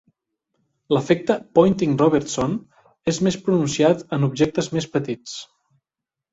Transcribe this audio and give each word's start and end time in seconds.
L'efecte 0.95 1.35
Poynting-Robertson 1.59 2.57
és 3.15 3.21
més 3.29 3.39
pronunciat 3.45 4.03
en 4.19 4.29
objectes 4.33 4.75
més 4.79 4.93
petits. 4.99 5.39